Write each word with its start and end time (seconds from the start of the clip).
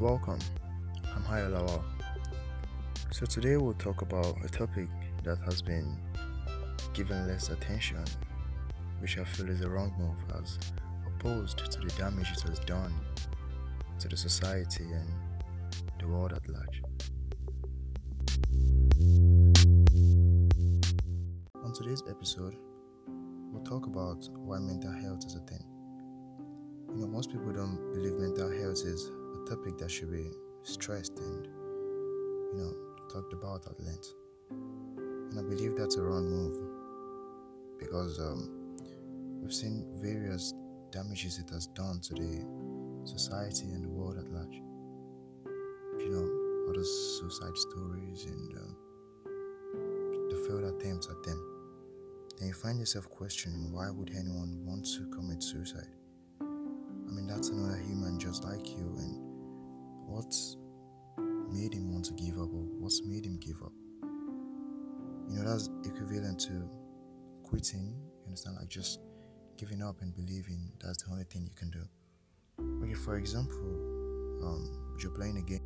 Welcome, 0.00 0.38
I'm 1.14 1.22
Ayo 1.24 1.50
Lawal. 1.50 1.82
So 3.10 3.26
today 3.26 3.58
we'll 3.58 3.74
talk 3.74 4.00
about 4.00 4.34
a 4.42 4.48
topic 4.48 4.88
that 5.24 5.36
has 5.44 5.60
been 5.60 5.94
given 6.94 7.28
less 7.28 7.50
attention, 7.50 8.02
which 9.00 9.18
I 9.18 9.24
feel 9.24 9.50
is 9.50 9.60
a 9.60 9.68
wrong 9.68 9.92
move 9.98 10.16
as 10.40 10.58
opposed 11.06 11.58
to 11.70 11.80
the 11.80 11.92
damage 11.98 12.30
it 12.32 12.40
has 12.48 12.58
done 12.60 12.94
to 13.98 14.08
the 14.08 14.16
society 14.16 14.84
and 14.84 15.06
the 15.98 16.08
world 16.08 16.32
at 16.32 16.48
large. 16.48 16.82
On 21.62 21.74
today's 21.74 22.02
episode, 22.08 22.56
we'll 23.52 23.64
talk 23.64 23.84
about 23.84 24.26
why 24.32 24.60
mental 24.60 24.92
health 24.92 25.26
is 25.26 25.34
a 25.34 25.40
thing. 25.40 25.62
You 26.88 27.02
know, 27.02 27.06
most 27.06 27.30
people 27.30 27.52
don't 27.52 27.92
believe 27.92 28.14
mental 28.14 28.50
health 28.50 28.82
is 28.86 29.10
topic 29.48 29.78
that 29.78 29.90
should 29.90 30.10
be 30.10 30.30
stressed 30.62 31.18
and, 31.18 31.46
you 31.46 32.58
know, 32.58 32.72
talked 33.12 33.32
about 33.32 33.66
at 33.66 33.80
length. 33.80 34.14
And 34.50 35.38
I 35.38 35.42
believe 35.42 35.76
that's 35.76 35.96
a 35.96 36.02
wrong 36.02 36.28
move 36.28 37.78
because 37.78 38.18
um, 38.18 38.76
we've 39.40 39.54
seen 39.54 39.86
various 39.96 40.54
damages 40.90 41.38
it 41.38 41.48
has 41.50 41.66
done 41.68 42.00
to 42.00 42.14
the 42.14 42.44
society 43.04 43.70
and 43.72 43.84
the 43.84 43.88
world 43.88 44.18
at 44.18 44.30
large. 44.30 44.60
You 45.98 46.10
know, 46.10 46.72
those 46.72 47.18
suicide 47.18 47.56
stories 47.56 48.26
and 48.26 48.56
um, 48.58 48.76
the 50.30 50.36
failed 50.46 50.64
attempts 50.64 51.08
at 51.08 51.22
them. 51.22 51.46
Then 52.38 52.48
you 52.48 52.54
find 52.54 52.78
yourself 52.78 53.08
questioning 53.10 53.72
why 53.72 53.90
would 53.90 54.10
anyone 54.10 54.64
want 54.64 54.86
to 54.96 55.06
commit 55.14 55.42
suicide? 55.42 55.88
I 56.40 57.12
mean, 57.12 57.26
that's 57.26 57.48
another 57.48 57.78
human 57.78 58.18
just 58.18 58.44
like 58.44 58.66
you, 58.68 58.94
and 58.98 59.29
what's 60.10 60.56
made 61.52 61.72
him 61.72 61.92
want 61.92 62.04
to 62.06 62.14
give 62.14 62.34
up, 62.34 62.50
or 62.52 62.66
what's 62.78 63.02
made 63.04 63.24
him 63.24 63.38
give 63.38 63.62
up? 63.62 63.72
You 65.28 65.36
know, 65.38 65.44
that's 65.48 65.70
equivalent 65.84 66.40
to 66.40 66.68
quitting, 67.44 67.94
you 68.20 68.26
understand, 68.26 68.56
like 68.58 68.68
just 68.68 69.00
giving 69.56 69.82
up 69.82 70.00
and 70.00 70.14
believing 70.14 70.72
that's 70.82 71.02
the 71.02 71.10
only 71.12 71.24
thing 71.24 71.42
you 71.44 71.54
can 71.54 71.70
do. 71.70 71.84
Okay, 72.84 72.94
for 72.94 73.16
example, 73.16 73.56
um, 74.42 74.96
you're 75.00 75.12
playing 75.12 75.38
a 75.38 75.42
game 75.42 75.62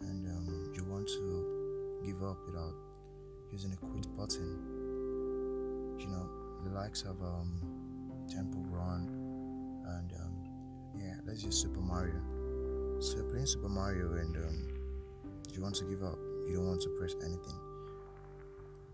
and 0.00 0.26
um, 0.26 0.72
you 0.74 0.84
want 0.84 1.06
to 1.06 2.02
give 2.04 2.22
up 2.22 2.38
without 2.46 2.74
using 3.52 3.72
a 3.72 3.76
quit 3.76 4.06
button. 4.16 5.96
You 5.98 6.08
know, 6.08 6.28
the 6.64 6.70
likes 6.70 7.02
of 7.02 7.20
um, 7.22 8.26
Temple 8.28 8.64
Run 8.68 9.08
and 9.86 10.12
um, 10.12 10.34
yeah, 10.96 11.14
let's 11.26 11.44
use 11.44 11.56
Super 11.60 11.80
Mario. 11.80 12.39
So 13.00 13.16
you're 13.16 13.24
playing 13.24 13.46
Super 13.46 13.70
Mario 13.70 14.12
and 14.12 14.36
um, 14.36 14.68
you 15.54 15.62
want 15.62 15.74
to 15.76 15.84
give 15.84 16.02
up. 16.02 16.18
You 16.46 16.56
don't 16.56 16.66
want 16.68 16.82
to 16.82 16.90
press 16.98 17.14
anything. 17.24 17.58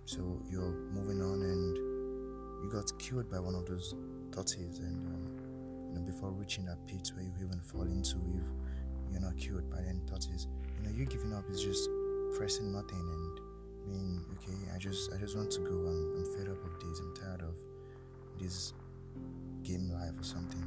So 0.04 0.40
you're 0.48 0.70
moving 0.94 1.20
on 1.20 1.42
and 1.42 1.76
you 2.62 2.70
got 2.70 2.96
killed 3.00 3.28
by 3.28 3.40
one 3.40 3.56
of 3.56 3.66
those 3.66 3.96
tortoises 4.30 4.78
and 4.78 5.06
um, 5.08 5.88
you 5.88 5.94
know 5.98 6.06
before 6.06 6.30
reaching 6.30 6.64
that 6.66 6.78
pit 6.86 7.10
where 7.16 7.24
you 7.24 7.32
even 7.42 7.58
fall 7.58 7.82
into 7.82 8.16
if 8.38 8.46
you're 9.10 9.20
not 9.20 9.36
killed 9.36 9.68
by 9.68 9.78
any 9.78 9.98
tortoise. 10.06 10.46
You 10.78 10.88
know, 10.88 10.96
you 10.96 11.04
giving 11.06 11.32
up 11.34 11.50
is 11.50 11.60
just 11.60 11.90
pressing 12.36 12.72
nothing 12.72 13.02
and 13.02 13.40
being 13.90 14.24
okay, 14.38 14.56
I 14.72 14.78
just 14.78 15.12
I 15.12 15.18
just 15.18 15.36
want 15.36 15.50
to 15.50 15.60
go. 15.60 15.74
I'm, 15.74 16.14
I'm 16.14 16.24
fed 16.38 16.48
up 16.48 16.62
of 16.64 16.78
this, 16.78 17.00
I'm 17.00 17.12
tired 17.16 17.42
of 17.42 17.58
this 18.38 18.72
game 19.64 19.90
life 19.90 20.14
or 20.16 20.24
something. 20.24 20.62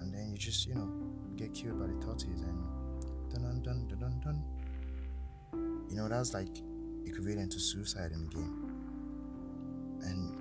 And 0.00 0.14
then 0.14 0.30
you 0.32 0.38
just, 0.38 0.66
you 0.66 0.74
know, 0.74 0.88
get 1.36 1.54
killed 1.54 1.78
by 1.80 1.86
the 1.86 1.94
tortoise 2.04 2.42
and 2.42 3.30
dun 3.30 3.42
dun 3.42 3.62
dun 3.62 3.88
dun 3.88 3.98
dun 3.98 4.20
dun. 4.20 5.86
You 5.88 5.96
know, 5.96 6.08
that's 6.08 6.34
like 6.34 6.48
equivalent 7.04 7.52
to 7.52 7.60
suicide 7.60 8.12
in 8.12 8.28
the 8.28 8.34
game. 8.34 8.70
And 10.02 10.36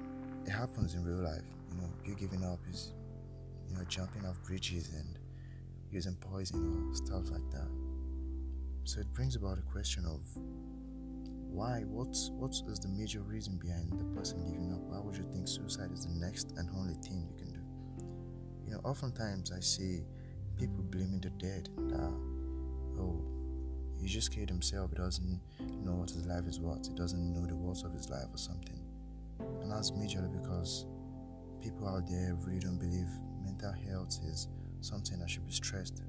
it 0.47 0.51
happens 0.51 0.94
in 0.94 1.03
real 1.03 1.23
life. 1.23 1.44
You 1.72 1.81
know, 1.81 1.89
you 2.05 2.16
giving 2.16 2.44
up 2.44 2.59
is, 2.69 2.94
you 3.67 3.75
know, 3.75 3.83
jumping 3.85 4.25
off 4.25 4.41
bridges 4.44 4.89
and 4.94 5.19
using 5.91 6.16
poison 6.16 6.89
or 6.89 6.95
stuff 6.95 7.29
like 7.31 7.50
that. 7.51 7.67
So 8.83 9.00
it 9.00 9.13
brings 9.13 9.35
about 9.35 9.57
a 9.57 9.61
question 9.61 10.06
of 10.06 10.21
why? 11.51 11.81
What's 11.88 12.29
what 12.31 12.51
is 12.51 12.79
the 12.79 12.88
major 12.88 13.21
reason 13.21 13.57
behind 13.57 13.91
the 13.91 14.06
person 14.16 14.45
giving 14.45 14.71
up? 14.71 14.79
Why 14.81 15.00
would 15.00 15.16
you 15.16 15.25
think 15.33 15.47
suicide 15.47 15.91
is 15.91 16.06
the 16.06 16.13
next 16.13 16.53
and 16.57 16.69
only 16.77 16.94
thing 16.95 17.27
you 17.27 17.35
can 17.38 17.51
do? 17.53 17.59
You 18.66 18.73
know, 18.73 18.81
oftentimes 18.83 19.51
I 19.51 19.59
see 19.59 20.01
people 20.59 20.83
blaming 20.83 21.21
the 21.21 21.29
dead 21.31 21.69
that 21.77 22.13
oh 22.99 23.23
he 24.01 24.07
just 24.07 24.31
killed 24.31 24.49
himself, 24.49 24.91
he 24.91 24.95
doesn't 24.95 25.41
know 25.83 25.93
what 25.93 26.09
his 26.09 26.25
life 26.25 26.45
is 26.47 26.59
worth, 26.59 26.87
he 26.87 26.93
doesn't 26.93 27.33
know 27.33 27.45
the 27.45 27.55
worth 27.55 27.83
of 27.83 27.93
his 27.93 28.09
life 28.09 28.27
or 28.31 28.37
something. 28.37 28.79
And 29.61 29.71
that's 29.71 29.91
majorly 29.91 30.31
because 30.41 30.85
people 31.61 31.87
out 31.87 32.07
there 32.07 32.35
really 32.45 32.59
don't 32.59 32.77
believe 32.77 33.07
mental 33.43 33.73
health 33.73 34.17
is 34.25 34.47
something 34.81 35.19
that 35.19 35.29
should 35.29 35.45
be 35.45 35.51
stressed. 35.51 36.01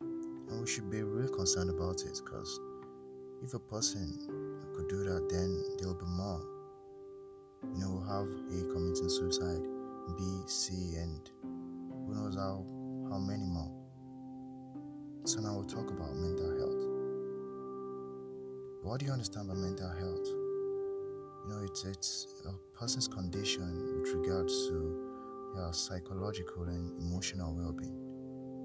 And 0.00 0.60
we 0.60 0.66
should 0.66 0.90
be 0.90 1.02
really 1.02 1.32
concerned 1.32 1.70
about 1.70 2.00
it 2.00 2.20
because 2.24 2.60
if 3.44 3.54
a 3.54 3.58
person 3.58 4.18
could 4.74 4.88
do 4.88 5.04
that, 5.04 5.28
then 5.30 5.76
there 5.78 5.88
will 5.88 5.94
be 5.94 6.06
more. 6.06 6.40
You 7.74 7.80
know, 7.80 7.90
we'll 7.90 8.06
have 8.06 8.26
A 8.26 8.72
committing 8.72 9.08
suicide, 9.08 9.62
B, 10.16 10.42
C, 10.46 10.96
and 10.96 11.30
who 12.06 12.14
knows 12.14 12.36
how, 12.36 12.64
how 13.10 13.18
many 13.18 13.44
more. 13.44 13.70
So 15.24 15.40
now 15.40 15.54
we'll 15.54 15.64
talk 15.64 15.90
about 15.90 16.14
mental 16.14 16.50
health. 16.58 16.84
What 18.82 19.00
do 19.00 19.06
you 19.06 19.12
understand 19.12 19.48
by 19.48 19.54
mental 19.54 19.88
health? 19.88 20.26
You 20.26 21.48
know, 21.48 21.60
it's 21.64 21.84
it's 21.84 22.42
a 22.46 22.78
person's 22.78 23.08
condition 23.08 24.00
with 24.00 24.14
regards 24.14 24.52
to 24.68 25.54
their 25.56 25.72
psychological 25.72 26.64
and 26.64 26.98
emotional 27.00 27.54
well-being. 27.54 27.98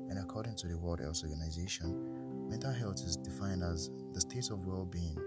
And 0.09 0.19
according 0.19 0.55
to 0.57 0.67
the 0.67 0.77
World 0.77 0.99
Health 0.99 1.23
Organization, 1.23 2.49
mental 2.49 2.73
health 2.73 3.01
is 3.05 3.17
defined 3.17 3.63
as 3.63 3.89
the 4.13 4.21
state 4.21 4.49
of 4.51 4.65
well-being 4.65 5.17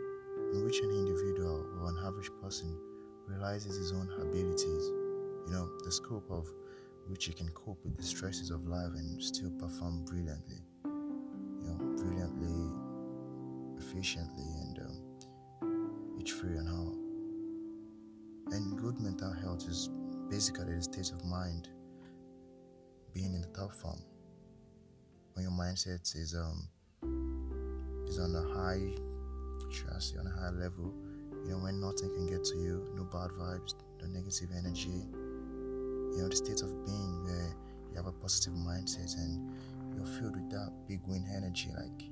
in 0.53 0.65
which 0.65 0.78
an 0.81 0.91
individual 0.91 1.66
or 1.81 1.88
an 1.88 1.98
average 2.06 2.31
person 2.43 2.78
realizes 3.27 3.77
his 3.77 3.93
own 3.93 4.09
abilities, 4.21 4.84
you 5.47 5.53
know, 5.53 5.69
the 5.84 5.91
scope 5.91 6.31
of 6.31 6.47
which 7.09 7.28
you 7.28 7.34
can 7.34 7.49
cope 7.50 7.83
with 7.84 7.97
the 7.97 8.03
stresses 8.03 8.50
of 8.50 8.67
life 8.67 8.93
and 8.94 9.22
still 9.22 9.50
perform 9.59 10.05
brilliantly, 10.05 10.59
you 10.84 11.62
know, 11.65 11.77
brilliantly, 11.97 12.72
efficiently, 13.78 14.44
and 14.62 14.78
um, 14.81 16.16
each 16.21 16.33
free 16.33 16.56
and 16.56 16.69
all. 16.69 16.95
And 18.53 18.78
good 18.78 19.00
mental 19.00 19.33
health 19.33 19.66
is 19.69 19.91
basically 20.28 20.75
the 20.75 20.83
state 20.83 21.12
of 21.12 21.25
mind 21.25 21.69
being 23.12 23.34
in 23.34 23.41
the 23.41 23.49
top 23.49 23.72
form. 23.72 24.00
When 25.34 25.45
your 25.45 25.53
mindset 25.53 26.15
is 26.16 26.34
um 26.34 26.69
is 28.06 28.19
on 28.19 28.34
a 28.34 28.55
high 28.55 28.91
should 29.71 29.91
I 29.91 30.21
on 30.21 30.27
a 30.27 30.41
high 30.41 30.50
level, 30.50 30.95
you 31.45 31.50
know, 31.50 31.59
when 31.59 31.81
nothing 31.81 32.11
can 32.15 32.27
get 32.27 32.45
to 32.45 32.56
you, 32.56 32.93
no 32.95 33.05
bad 33.05 33.31
vibes, 33.31 33.75
no 34.00 34.06
negative 34.06 34.50
energy, 34.56 35.06
you 36.16 36.22
know, 36.22 36.28
the 36.28 36.37
state 36.37 36.62
of 36.62 36.72
being 36.87 37.25
where 37.25 37.54
you 37.91 37.97
have 37.97 38.06
a 38.06 38.12
positive 38.12 38.54
mindset 38.54 39.15
and 39.19 39.53
you're 39.94 40.06
filled 40.19 40.34
with 40.34 40.50
that 40.50 40.72
big 40.88 41.00
win 41.06 41.25
energy, 41.37 41.69
like, 41.77 42.09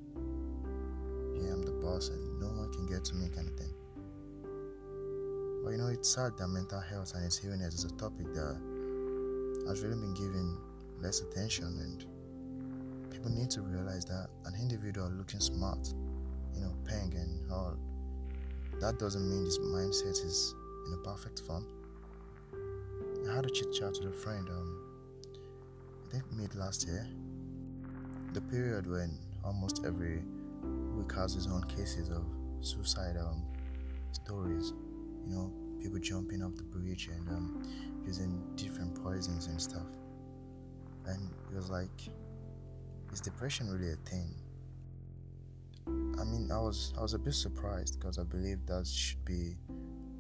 yeah, 1.41 1.53
I'm 1.53 1.63
the 1.63 1.73
boss 1.83 2.11
and 2.11 2.39
no 2.39 2.49
one 2.49 2.71
can 2.73 2.87
get 2.87 3.05
to 3.07 3.15
me, 3.15 3.29
kind 3.35 3.49
of 3.49 3.57
thing. 3.57 3.73
But 5.65 5.71
you 5.71 5.79
know, 5.79 5.87
it's 5.87 6.15
sad 6.15 6.37
that 6.37 6.49
mental 6.49 6.81
health 6.81 7.15
and 7.15 7.25
its 7.25 7.43
illness 7.43 7.75
is 7.75 7.85
a 7.85 7.93
topic 7.97 8.33
that 8.35 8.61
has 9.67 9.81
really 9.81 9.97
been 9.97 10.13
given 10.13 10.59
less 11.01 11.23
attention, 11.23 11.65
and 11.65 12.05
people 13.11 13.31
need 13.31 13.51
to 13.51 13.63
realize 13.63 14.05
that 14.05 14.29
an 14.45 14.55
individual 14.61 15.09
looking 15.09 15.41
smart, 15.41 15.89
you 16.55 16.61
know, 16.61 16.75
paying 16.85 17.15
and 17.15 17.51
all, 17.51 17.79
that 18.81 18.99
doesn't 18.99 19.27
mean 19.29 19.47
his 19.47 19.59
mindset 19.59 20.23
is 20.23 20.55
in 20.87 20.93
a 20.93 20.99
perfect 20.99 21.41
form. 21.47 21.67
I 23.29 23.35
had 23.35 23.47
a 23.47 23.51
chit 23.51 23.73
chat 23.73 23.99
with 24.03 24.15
a 24.15 24.17
friend, 24.17 24.49
um, 24.49 24.81
I 26.07 26.13
think 26.13 26.25
mid 26.33 26.55
last 26.55 26.87
year, 26.87 27.07
the 28.33 28.41
period 28.41 28.87
when 28.87 29.19
almost 29.45 29.83
every 29.87 30.23
week 30.97 31.13
has 31.15 31.35
his 31.35 31.47
own 31.47 31.65
cases 31.65 32.11
of 32.11 32.25
suicide 32.61 33.17
um, 33.19 33.45
stories 34.13 34.73
you 35.27 35.35
know, 35.35 35.53
people 35.81 35.99
jumping 35.99 36.43
off 36.43 36.55
the 36.57 36.63
bridge 36.63 37.09
and 37.09 37.29
um, 37.29 37.63
using 38.07 38.43
different 38.57 38.95
poisons 39.03 39.47
and 39.47 39.61
stuff. 39.61 39.87
And 41.07 41.31
it 41.51 41.57
was 41.57 41.71
like, 41.71 41.91
is 43.13 43.21
depression 43.21 43.71
really 43.71 43.93
a 43.93 43.97
thing? 44.09 44.35
I 45.87 46.25
mean, 46.25 46.51
I 46.51 46.59
was 46.59 46.95
I 46.97 47.03
was 47.03 47.15
a 47.15 47.19
bit 47.19 47.35
surprised 47.35 47.99
because 47.99 48.19
I 48.19 48.23
believe 48.23 48.65
that 48.67 48.87
should 48.87 49.25
be 49.25 49.57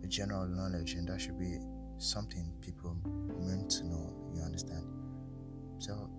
a 0.02 0.06
general 0.06 0.46
knowledge 0.46 0.94
and 0.94 1.08
that 1.08 1.20
should 1.20 1.38
be 1.38 1.58
something 2.04 2.52
people 2.60 2.96
meant 3.40 3.70
to 3.70 3.84
know. 3.86 4.12
You 4.34 4.42
understand? 4.42 4.84
So, 5.78 6.10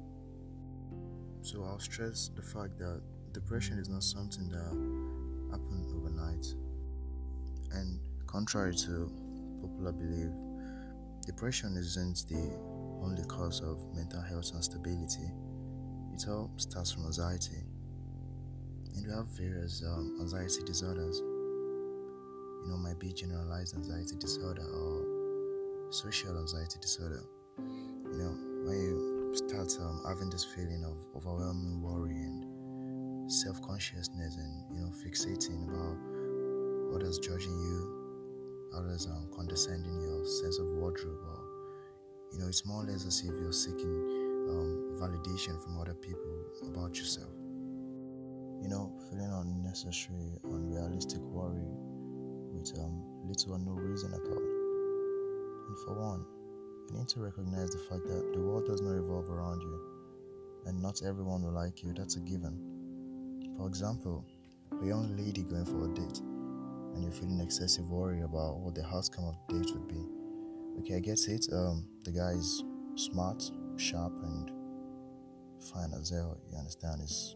so 1.42 1.64
I'll 1.64 1.80
stress 1.80 2.30
the 2.36 2.42
fact 2.42 2.78
that 2.80 3.02
depression 3.34 3.78
is 3.78 3.90
not 3.90 4.04
something 4.04 4.50
that 4.50 5.52
happens 5.52 5.94
overnight. 5.94 6.46
And 7.72 8.00
contrary 8.26 8.76
to 8.76 9.12
popular 9.62 9.92
belief, 9.92 10.32
depression 11.26 11.78
isn't 11.78 12.26
the 12.30 12.58
only 13.04 13.24
cause 13.26 13.62
of 13.62 13.86
mental 13.94 14.22
health 14.22 14.52
instability. 14.56 15.32
It 16.14 16.26
all 16.28 16.52
starts 16.58 16.92
from 16.92 17.06
anxiety. 17.06 17.62
And 18.96 19.06
we 19.06 19.12
have 19.14 19.28
various 19.28 19.84
um, 19.86 20.18
anxiety 20.22 20.64
disorders. 20.66 21.20
You 21.20 22.72
know, 22.72 22.78
might 22.78 23.00
be 23.00 23.14
generalized 23.14 23.76
anxiety 23.76 24.16
disorder 24.18 24.64
or 24.64 25.15
social 25.90 26.38
anxiety 26.38 26.80
disorder. 26.82 27.24
You 27.58 28.18
know, 28.18 28.34
when 28.66 28.78
you 28.78 29.32
start 29.36 29.72
um, 29.82 30.04
having 30.08 30.30
this 30.30 30.44
feeling 30.44 30.84
of 30.86 30.98
overwhelming 31.16 31.82
worry 31.82 32.12
and 32.12 33.32
self-consciousness 33.32 34.38
and 34.38 34.64
you 34.72 34.82
know 34.82 34.92
fixating 35.04 35.68
about 35.68 36.96
others 36.96 37.20
judging 37.20 37.58
you, 37.60 38.72
others 38.76 39.08
um, 39.08 39.30
condescending 39.36 40.00
your 40.02 40.26
sense 40.26 40.60
of 40.60 40.68
wardrobe, 40.68 41.20
or 41.28 41.46
you 42.32 42.40
know, 42.40 42.48
it's 42.48 42.66
more 42.66 42.84
or 42.84 42.88
less 42.88 43.06
as 43.06 43.20
if 43.22 43.34
you're 43.40 43.54
seeking 43.54 43.96
um, 44.50 45.00
validation 45.00 45.62
from 45.64 45.80
other 45.80 45.94
people 45.94 46.46
about 46.68 46.98
yourself. 46.98 47.32
You 48.62 48.70
know, 48.70 48.92
feeling 49.10 49.32
unnecessary, 49.32 50.34
unrealistic 50.44 51.22
worry 51.22 51.68
with 52.52 52.74
um, 52.80 53.04
little 53.28 53.54
or 53.54 53.60
no 53.60 53.72
reason 53.72 54.14
at 54.14 54.22
all. 54.32 54.55
For 55.84 55.94
one, 55.94 56.26
you 56.90 56.98
need 56.98 57.08
to 57.10 57.20
recognize 57.20 57.72
the 57.72 57.80
fact 57.80 58.08
that 58.08 58.34
the 58.34 58.42
world 58.42 58.66
does 58.66 58.82
not 58.82 58.92
revolve 58.92 59.30
around 59.30 59.62
you, 59.62 59.80
and 60.66 60.82
not 60.82 61.02
everyone 61.04 61.44
will 61.44 61.52
like 61.52 61.84
you. 61.84 61.94
That's 61.94 62.16
a 62.16 62.22
given. 62.22 63.54
For 63.58 63.68
example, 63.68 64.26
a 64.82 64.86
young 64.86 65.16
lady 65.18 65.44
going 65.44 65.66
for 65.66 65.86
a 65.86 65.94
date, 65.94 66.20
and 66.20 67.04
you're 67.04 67.12
feeling 67.12 67.40
excessive 67.42 67.90
worry 67.90 68.22
about 68.22 68.58
what 68.58 68.76
the 68.76 68.86
outcome 68.86 69.26
of 69.26 69.36
the 69.48 69.60
date 69.60 69.74
would 69.74 69.88
be. 69.88 70.06
Okay, 70.80 70.96
I 70.96 71.00
get 71.00 71.20
it. 71.28 71.48
Um, 71.52 71.88
the 72.04 72.12
guy 72.12 72.32
is 72.32 72.64
smart, 72.96 73.44
sharp, 73.78 74.14
and 74.24 74.52
fine 75.74 75.92
as 76.00 76.10
hell. 76.10 76.38
You 76.52 76.58
understand? 76.58 77.02
Is 77.02 77.36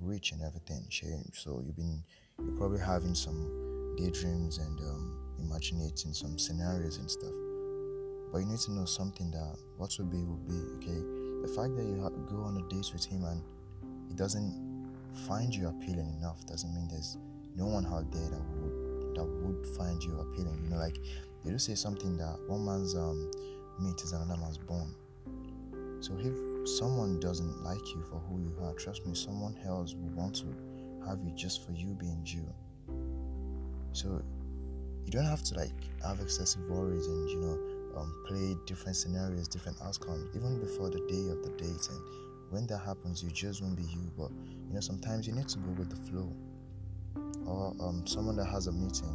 rich 0.00 0.32
and 0.32 0.42
everything. 0.42 0.86
So 1.32 1.62
you've 1.64 1.76
been, 1.76 2.02
you're 2.44 2.56
probably 2.56 2.80
having 2.80 3.14
some 3.14 3.94
daydreams 3.96 4.58
and 4.58 4.80
um, 4.80 5.23
imagining 5.40 5.90
some 5.94 6.38
scenarios 6.38 6.98
and 6.98 7.10
stuff. 7.10 7.32
But 8.32 8.38
you 8.38 8.46
need 8.46 8.58
to 8.60 8.72
know 8.72 8.84
something 8.84 9.30
that 9.30 9.56
what 9.76 9.94
will 9.98 10.06
be 10.06 10.18
will 10.18 10.42
be. 10.46 10.58
Okay, 10.76 11.00
the 11.42 11.48
fact 11.54 11.76
that 11.76 11.84
you 11.84 11.96
go 12.28 12.42
on 12.42 12.56
a 12.56 12.68
date 12.68 12.90
with 12.92 13.04
him 13.04 13.24
and 13.24 13.42
he 14.08 14.14
doesn't 14.14 14.88
find 15.28 15.54
you 15.54 15.68
appealing 15.68 16.12
enough 16.18 16.44
doesn't 16.46 16.74
mean 16.74 16.88
there's 16.88 17.16
no 17.54 17.66
one 17.66 17.86
out 17.86 18.10
there 18.10 18.28
that 18.28 18.42
would 18.58 19.14
that 19.14 19.24
would 19.24 19.66
find 19.76 20.02
you 20.02 20.18
appealing. 20.18 20.60
You 20.64 20.70
know, 20.70 20.76
like 20.76 20.98
they 21.44 21.50
do 21.50 21.58
say 21.58 21.74
something 21.74 22.16
that 22.16 22.38
one 22.48 22.64
man's 22.64 22.94
um, 22.96 23.30
meat 23.80 24.00
is 24.02 24.12
another 24.12 24.40
man's 24.40 24.58
bone. 24.58 24.94
So 26.00 26.16
if 26.18 26.68
someone 26.68 27.20
doesn't 27.20 27.62
like 27.62 27.86
you 27.94 28.02
for 28.10 28.18
who 28.28 28.40
you 28.40 28.54
are, 28.62 28.74
trust 28.74 29.06
me, 29.06 29.14
someone 29.14 29.56
else 29.64 29.94
will 29.94 30.10
want 30.10 30.34
to 30.36 30.46
have 31.06 31.20
you 31.22 31.32
just 31.34 31.64
for 31.64 31.72
you 31.72 31.94
being 31.94 32.22
you. 32.24 32.46
So 33.92 34.22
you 35.04 35.10
don't 35.10 35.24
have 35.24 35.42
to 35.44 35.54
like 35.54 35.72
have 36.02 36.20
excessive 36.20 36.68
worries 36.68 37.06
and 37.06 37.30
you 37.30 37.36
know 37.36 37.58
um, 37.96 38.12
play 38.26 38.56
different 38.66 38.96
scenarios, 38.96 39.48
different 39.48 39.78
outcomes, 39.82 40.34
even 40.34 40.60
before 40.60 40.90
the 40.90 41.00
day 41.06 41.30
of 41.30 41.42
the 41.42 41.50
date. 41.56 41.88
And 41.90 42.00
when 42.50 42.66
that 42.66 42.78
happens, 42.78 43.22
you 43.22 43.30
just 43.30 43.62
won't 43.62 43.76
be 43.76 43.84
you. 43.84 44.10
But 44.16 44.30
you 44.68 44.74
know, 44.74 44.80
sometimes 44.80 45.26
you 45.26 45.32
need 45.32 45.48
to 45.48 45.58
go 45.58 45.70
with 45.72 45.90
the 45.90 46.10
flow. 46.10 46.32
Or 47.46 47.74
um, 47.80 48.06
someone 48.06 48.36
that 48.36 48.46
has 48.46 48.66
a 48.66 48.72
meeting, 48.72 49.14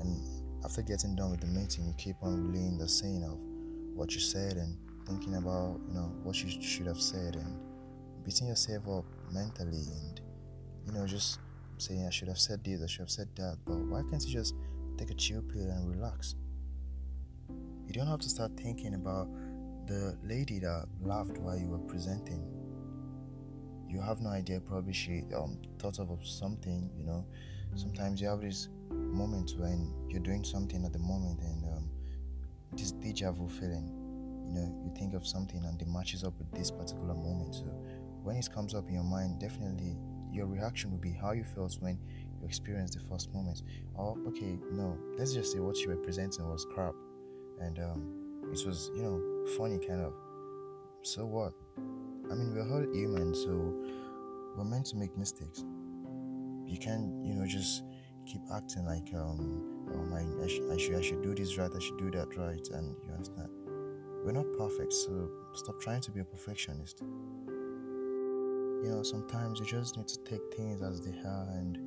and 0.00 0.64
after 0.64 0.82
getting 0.82 1.14
done 1.14 1.30
with 1.30 1.40
the 1.40 1.46
meeting, 1.46 1.86
you 1.86 1.94
keep 1.98 2.16
on 2.22 2.50
relaying 2.50 2.78
the 2.78 2.88
saying 2.88 3.22
of 3.24 3.38
what 3.94 4.12
you 4.14 4.20
said 4.20 4.56
and 4.56 4.76
thinking 5.06 5.36
about 5.36 5.78
you 5.88 5.94
know 5.94 6.12
what 6.24 6.42
you 6.42 6.60
should 6.60 6.86
have 6.86 7.00
said 7.00 7.36
and 7.36 7.56
beating 8.24 8.48
yourself 8.48 8.82
up 8.88 9.04
mentally 9.32 9.84
and 10.02 10.20
you 10.84 10.92
know 10.92 11.06
just 11.06 11.38
saying 11.78 12.06
I 12.06 12.10
should 12.10 12.28
have 12.28 12.38
said 12.38 12.64
this, 12.64 12.82
I 12.82 12.86
should 12.86 13.00
have 13.00 13.10
said 13.10 13.28
that. 13.36 13.58
But 13.64 13.76
why 13.76 14.02
can't 14.10 14.24
you 14.24 14.32
just 14.32 14.54
take 14.96 15.10
a 15.10 15.14
chill 15.14 15.42
pill 15.42 15.70
and 15.70 15.88
relax? 15.88 16.34
You 17.86 17.92
don't 17.92 18.06
have 18.06 18.20
to 18.20 18.28
start 18.28 18.52
thinking 18.56 18.94
about 18.94 19.28
the 19.86 20.16
lady 20.24 20.58
that 20.58 20.86
laughed 21.00 21.38
while 21.38 21.56
you 21.56 21.68
were 21.68 21.78
presenting. 21.78 22.44
You 23.88 24.00
have 24.00 24.20
no 24.20 24.30
idea, 24.30 24.60
probably 24.60 24.92
she 24.92 25.22
um, 25.36 25.58
thought 25.78 26.00
of 26.00 26.26
something, 26.26 26.90
you 26.96 27.04
know. 27.04 27.24
Sometimes 27.74 28.20
you 28.20 28.28
have 28.28 28.40
these 28.40 28.68
moments 28.90 29.54
when 29.54 29.92
you're 30.08 30.22
doing 30.22 30.44
something 30.44 30.84
at 30.84 30.92
the 30.92 30.98
moment 30.98 31.40
and 31.40 31.64
um, 31.64 31.90
this 32.72 32.92
deja 32.92 33.30
vu 33.30 33.48
feeling, 33.48 33.86
you 34.46 34.52
know, 34.54 34.82
you 34.84 34.92
think 34.96 35.14
of 35.14 35.26
something 35.26 35.64
and 35.64 35.80
it 35.80 35.88
matches 35.88 36.24
up 36.24 36.36
with 36.38 36.50
this 36.52 36.70
particular 36.70 37.14
moment. 37.14 37.54
So 37.54 37.64
when 38.22 38.36
it 38.36 38.48
comes 38.52 38.74
up 38.74 38.88
in 38.88 38.94
your 38.94 39.04
mind, 39.04 39.40
definitely 39.40 39.96
your 40.32 40.46
reaction 40.46 40.90
will 40.90 40.98
be 40.98 41.12
how 41.12 41.32
you 41.32 41.44
felt 41.44 41.76
when 41.80 41.98
you 42.40 42.46
experienced 42.46 42.94
the 42.94 43.00
first 43.00 43.32
moment. 43.32 43.62
Or, 43.94 44.16
okay, 44.28 44.58
no, 44.70 44.98
let's 45.18 45.32
just 45.32 45.52
say 45.52 45.60
what 45.60 45.76
you 45.78 45.88
were 45.88 45.96
presenting 45.96 46.48
was 46.48 46.66
crap 46.74 46.94
and 47.60 47.78
um, 47.78 48.40
it 48.52 48.66
was 48.66 48.90
you 48.94 49.02
know 49.02 49.46
funny 49.56 49.78
kind 49.78 50.02
of. 50.02 50.12
So 51.02 51.24
what? 51.24 51.52
I 52.30 52.34
mean, 52.34 52.54
we're 52.54 52.68
all 52.70 52.82
human, 52.92 53.34
so 53.34 53.74
we're 54.56 54.64
meant 54.64 54.86
to 54.86 54.96
make 54.96 55.16
mistakes. 55.16 55.64
You 56.66 56.78
can't 56.80 57.24
you 57.24 57.34
know 57.34 57.46
just 57.46 57.84
keep 58.26 58.40
acting 58.52 58.84
like 58.84 59.12
um, 59.14 59.88
oh 59.94 60.02
my, 60.04 60.20
I, 60.44 60.48
sh- 60.48 60.60
I 60.72 60.76
should 60.76 60.96
I 60.96 61.00
should 61.00 61.22
do 61.22 61.34
this 61.34 61.56
right, 61.56 61.70
I 61.74 61.78
should 61.78 61.98
do 61.98 62.10
that 62.12 62.36
right, 62.36 62.66
and 62.72 62.96
you 63.06 63.12
understand. 63.12 63.50
We're 64.24 64.32
not 64.32 64.46
perfect, 64.58 64.92
so 64.92 65.30
stop 65.54 65.80
trying 65.80 66.00
to 66.00 66.10
be 66.10 66.20
a 66.20 66.24
perfectionist. 66.24 67.00
You 68.82 68.90
know, 68.90 69.02
sometimes 69.04 69.60
you 69.60 69.66
just 69.66 69.96
need 69.96 70.08
to 70.08 70.18
take 70.24 70.40
things 70.54 70.82
as 70.82 71.00
they 71.00 71.16
are 71.24 71.48
and 71.52 71.78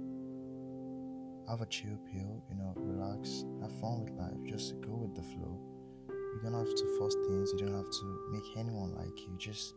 have 1.49 1.61
a 1.61 1.65
chill 1.65 1.97
pill, 2.11 2.43
you 2.47 2.55
know, 2.55 2.73
relax, 2.75 3.43
have 3.61 3.71
fun 3.79 4.03
with 4.03 4.13
life, 4.13 4.37
just 4.45 4.79
go 4.81 4.93
with 4.93 5.15
the 5.15 5.23
flow. 5.23 5.59
You 6.07 6.39
don't 6.43 6.53
have 6.53 6.75
to 6.75 6.97
force 6.97 7.15
things, 7.27 7.51
you 7.53 7.65
don't 7.65 7.75
have 7.75 7.89
to 7.89 8.29
make 8.31 8.43
anyone 8.55 8.93
like 8.95 9.19
you, 9.19 9.35
just 9.37 9.73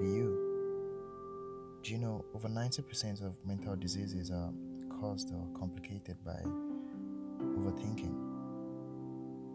be 0.00 0.06
you. 0.06 0.50
Do 1.84 1.92
you 1.92 1.98
know 1.98 2.24
over 2.34 2.48
90% 2.48 3.24
of 3.24 3.38
mental 3.46 3.76
diseases 3.76 4.32
are 4.32 4.52
caused 5.00 5.32
or 5.32 5.46
complicated 5.56 6.16
by 6.24 6.42
overthinking? 7.40 8.16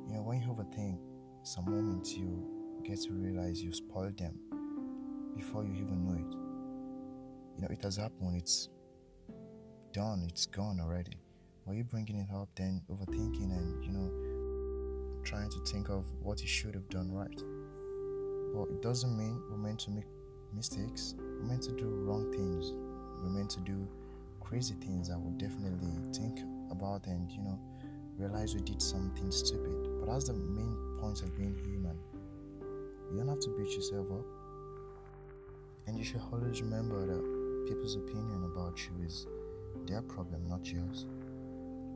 You 0.08 0.14
know, 0.14 0.22
when 0.22 0.42
you 0.42 0.48
overthink, 0.48 0.98
some 1.44 1.66
moments 1.66 2.16
you 2.16 2.82
get 2.84 3.02
to 3.02 3.12
realize 3.12 3.62
you 3.62 3.74
spoiled 3.74 4.18
them 4.18 4.40
before 5.36 5.66
you 5.66 5.74
even 5.74 6.06
know 6.06 6.14
it. 6.14 7.58
You 7.58 7.62
know, 7.62 7.68
it 7.70 7.84
has 7.84 7.98
happened, 7.98 8.38
it's 8.38 8.70
done, 9.92 10.26
it's 10.30 10.46
gone 10.46 10.80
already. 10.80 11.18
Why 11.66 11.74
are 11.74 11.78
you 11.78 11.84
bringing 11.84 12.18
it 12.18 12.28
up 12.32 12.48
then 12.54 12.84
overthinking 12.92 13.50
and 13.50 13.84
you 13.84 13.92
know 13.92 14.12
trying 15.24 15.50
to 15.50 15.58
think 15.66 15.90
of 15.90 16.06
what 16.22 16.40
you 16.40 16.48
should 16.48 16.76
have 16.76 16.88
done 16.90 17.12
right? 17.12 17.42
But 18.54 18.70
it 18.72 18.84
doesn't 18.84 19.18
mean 19.18 19.42
we're 19.50 19.58
meant 19.58 19.80
to 19.80 19.90
make 19.90 20.06
mistakes. 20.54 21.16
We're 21.18 21.48
meant 21.48 21.64
to 21.64 21.72
do 21.72 21.90
wrong 22.06 22.32
things. 22.32 22.72
We're 23.24 23.32
meant 23.32 23.50
to 23.50 23.62
do 23.62 23.90
crazy 24.42 24.76
things 24.76 25.10
that 25.10 25.18
we'll 25.20 25.34
definitely 25.40 25.90
think 26.14 26.40
about 26.70 27.08
and 27.08 27.32
you 27.32 27.42
know 27.42 27.60
realize 28.16 28.54
we 28.54 28.62
did 28.62 28.80
something 28.80 29.32
stupid. 29.32 30.00
But 30.00 30.12
that's 30.12 30.28
the 30.28 30.36
main 30.36 30.78
point 31.00 31.24
of 31.24 31.36
being 31.36 31.56
human. 31.66 31.98
You 33.12 33.18
don't 33.18 33.28
have 33.28 33.40
to 33.40 33.50
beat 33.58 33.74
yourself 33.74 34.06
up. 34.12 34.26
And 35.88 35.98
you 35.98 36.06
should 36.06 36.22
always 36.32 36.62
remember 36.62 37.08
that 37.08 37.66
people's 37.68 37.96
opinion 37.96 38.52
about 38.54 38.80
you 38.86 39.04
is 39.04 39.26
their 39.88 40.04
problem, 40.04 40.48
not 40.48 40.72
yours. 40.72 41.08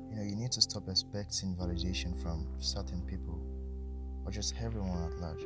You 0.10 0.16
know, 0.16 0.24
you 0.24 0.36
need 0.36 0.52
to 0.54 0.62
stop 0.62 0.88
expecting 0.88 1.56
validation 1.56 2.20
from 2.22 2.48
certain 2.60 3.02
people 3.04 3.40
or 4.26 4.32
just 4.32 4.56
everyone 4.62 5.12
at 5.12 5.20
large. 5.20 5.46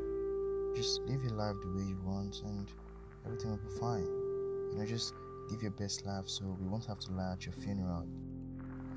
Just 0.75 1.01
live 1.01 1.21
your 1.23 1.33
life 1.33 1.55
the 1.61 1.69
way 1.77 1.83
you 1.83 1.99
want 2.03 2.41
and 2.45 2.71
everything 3.25 3.51
will 3.51 3.57
be 3.57 3.79
fine. 3.79 4.07
You 4.71 4.77
know, 4.79 4.85
just 4.85 5.13
live 5.49 5.61
your 5.61 5.71
best 5.71 6.05
life 6.05 6.27
so 6.27 6.57
we 6.59 6.67
won't 6.67 6.85
have 6.85 6.99
to 6.99 7.11
lie 7.11 7.33
at 7.33 7.45
your 7.45 7.53
funeral. 7.53 8.07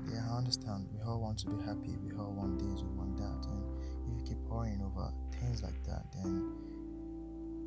Yeah, 0.09 0.23
I 0.31 0.37
understand. 0.37 0.87
We 0.93 1.01
all 1.05 1.19
want 1.19 1.39
to 1.39 1.47
be 1.47 1.63
happy. 1.63 1.97
We 2.01 2.17
all 2.17 2.31
want 2.31 2.59
this, 2.59 2.81
we 2.81 2.89
want 2.95 3.17
that. 3.17 3.45
And 3.51 3.63
if 4.07 4.17
you 4.17 4.23
keep 4.25 4.39
worrying 4.49 4.81
over 4.81 5.11
things 5.39 5.61
like 5.61 5.83
that, 5.85 6.05
then 6.13 6.53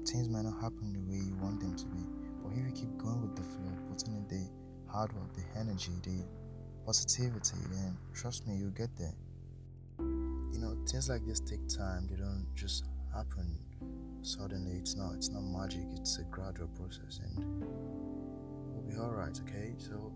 things 0.07 0.29
might 0.29 0.45
not 0.45 0.61
happen 0.61 0.93
the 0.93 1.01
way 1.01 1.21
you 1.21 1.37
want 1.37 1.61
them 1.61 1.77
to 1.77 1.87
be. 1.87 2.01
But 2.43 2.53
if 2.57 2.65
you 2.65 2.73
keep 2.73 2.97
going 2.97 3.21
with 3.21 3.37
the 3.37 3.43
flow, 3.43 3.71
putting 3.91 4.17
in 4.17 4.27
the 4.29 4.49
hard 4.91 5.13
work, 5.13 5.33
the 5.35 5.45
energy, 5.59 5.93
the 6.03 6.25
positivity, 6.85 7.57
then 7.71 7.97
trust 8.15 8.47
me, 8.47 8.57
you'll 8.57 8.71
get 8.71 8.91
there. 8.97 9.15
You 9.99 10.59
know, 10.59 10.77
things 10.87 11.09
like 11.09 11.27
this 11.27 11.41
take 11.41 11.67
time, 11.69 12.07
they 12.11 12.17
don't 12.17 12.47
just 12.55 12.85
happen 13.15 13.59
suddenly. 14.23 14.77
It's 14.79 14.97
not 14.97 15.15
it's 15.15 15.31
not 15.31 15.43
magic, 15.43 15.85
it's 15.97 16.19
a 16.19 16.25
gradual 16.25 16.69
process 16.69 17.21
and 17.25 17.65
we'll 18.73 18.83
be 18.83 18.99
alright, 18.99 19.39
okay? 19.43 19.75
So 19.79 20.13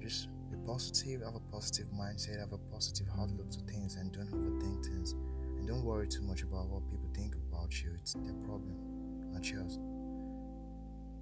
just 0.00 0.28
be 0.50 0.56
positive, 0.66 1.22
have 1.22 1.34
a 1.34 1.52
positive 1.52 1.86
mindset, 1.92 2.40
have 2.40 2.52
a 2.52 2.58
positive 2.72 3.06
outlook 3.18 3.50
to 3.50 3.60
things, 3.60 3.96
and 3.96 4.12
don't 4.12 4.30
overthink 4.30 4.84
things. 4.84 5.12
And 5.12 5.68
don't 5.68 5.84
worry 5.84 6.08
too 6.08 6.22
much 6.22 6.42
about 6.42 6.66
what 6.68 6.88
people 6.90 7.08
think 7.14 7.34
about 7.34 7.80
you. 7.82 7.90
It's 8.00 8.14
their 8.14 8.34
problem, 8.44 8.76
not 9.32 9.48
yours. 9.48 9.78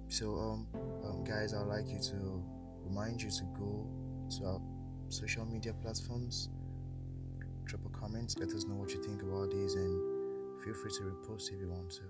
So, 0.07 0.33
um, 0.35 0.67
um, 1.05 1.23
guys, 1.23 1.53
I'd 1.53 1.67
like 1.67 1.87
you 1.87 1.99
to 1.99 2.43
remind 2.83 3.21
you 3.21 3.29
to 3.29 3.43
go 3.59 3.87
to 4.29 4.45
our 4.45 4.61
social 5.09 5.45
media 5.45 5.73
platforms, 5.81 6.49
drop 7.65 7.81
a 7.85 7.89
comment, 7.89 8.35
let 8.39 8.49
us 8.49 8.65
know 8.65 8.75
what 8.75 8.91
you 8.91 9.01
think 9.03 9.21
about 9.23 9.51
these, 9.51 9.75
and 9.75 10.63
feel 10.63 10.73
free 10.73 10.91
to 10.91 11.01
repost 11.01 11.51
if 11.51 11.59
you 11.59 11.69
want 11.69 11.89
to. 11.91 12.03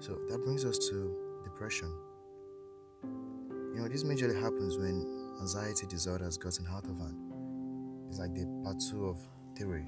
So 0.00 0.18
that 0.28 0.38
brings 0.38 0.64
us 0.64 0.78
to 0.90 1.16
depression. 1.44 1.92
You 3.02 3.80
know, 3.80 3.88
this 3.88 4.04
majorly 4.04 4.40
happens 4.40 4.76
when 4.78 5.04
anxiety 5.40 5.86
disorder 5.86 6.24
has 6.24 6.36
gotten 6.36 6.66
out 6.68 6.84
of 6.84 6.96
hand. 6.98 7.16
It's 8.08 8.18
like 8.18 8.34
the 8.34 8.46
part 8.62 8.76
two 8.78 9.06
of 9.06 9.18
theory. 9.56 9.86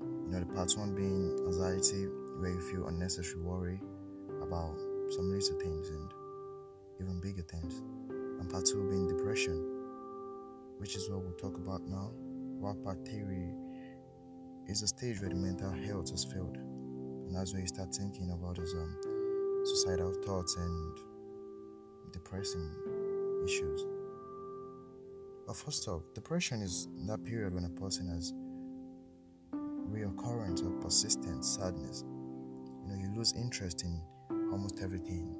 You 0.00 0.28
know, 0.30 0.40
the 0.40 0.46
part 0.46 0.72
one 0.76 0.94
being 0.94 1.36
anxiety, 1.46 2.06
where 2.38 2.50
you 2.50 2.60
feel 2.60 2.86
unnecessary 2.86 3.42
worry 3.42 3.80
about 4.42 4.78
some 5.10 5.30
little 5.30 5.58
things 5.58 5.88
and 5.88 6.12
even 7.00 7.20
bigger 7.20 7.42
things. 7.42 7.82
And 8.10 8.48
part 8.48 8.64
two 8.66 8.88
being 8.88 9.08
depression, 9.08 9.79
which 10.80 10.96
is 10.96 11.10
what 11.10 11.22
we'll 11.22 11.32
talk 11.32 11.56
about 11.56 11.82
now. 11.86 12.10
Part 12.82 13.06
theory 13.06 13.52
is 14.66 14.82
a 14.82 14.88
stage 14.88 15.20
where 15.20 15.28
the 15.28 15.36
mental 15.36 15.70
health 15.70 16.10
has 16.10 16.24
failed. 16.24 16.56
And 16.56 17.36
that's 17.36 17.52
when 17.52 17.62
you 17.62 17.68
start 17.68 17.94
thinking 17.94 18.30
about 18.30 18.56
those 18.56 18.72
um, 18.72 18.96
suicidal 19.64 20.14
thoughts 20.24 20.56
and 20.56 20.96
depressing 22.12 22.74
issues. 23.44 23.84
But 25.46 25.56
first 25.56 25.86
off, 25.86 26.02
depression 26.14 26.62
is 26.62 26.88
that 27.06 27.24
period 27.24 27.54
when 27.54 27.64
a 27.64 27.80
person 27.80 28.08
has 28.08 28.32
reoccurrent 29.90 30.64
or 30.64 30.70
persistent 30.80 31.44
sadness. 31.44 32.04
You 32.06 32.88
know, 32.88 32.94
you 32.94 33.14
lose 33.14 33.34
interest 33.34 33.82
in 33.82 34.00
almost 34.50 34.80
everything. 34.82 35.36